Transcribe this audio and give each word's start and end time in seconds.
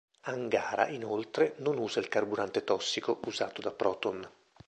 Angara 0.21 0.87
inoltre 0.87 1.53
non 1.57 1.77
usa 1.77 1.99
il 1.99 2.07
carburante 2.07 2.63
tossico 2.63 3.19
usato 3.25 3.61
da 3.61 3.69
Proton. 3.69 4.27